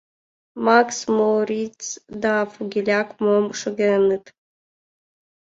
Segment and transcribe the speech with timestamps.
[0.65, 1.81] Макс, Моориц
[2.21, 4.25] да Фогеляк мом шогеныт!